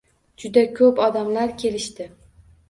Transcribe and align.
Juda 0.43 0.63
ko’p 0.79 1.01
odamlar 1.09 1.53
kelishdi. 1.65 2.09